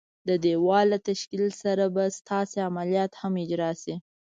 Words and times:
د 0.27 0.29
دېوال 0.43 0.85
له 0.93 0.99
تشکیل 1.09 1.45
سره 1.61 1.83
به 1.95 2.03
ستاسي 2.17 2.59
عملیات 2.69 3.11
هم 3.21 3.33
اجرا 3.43 3.71
شي. 3.81 3.95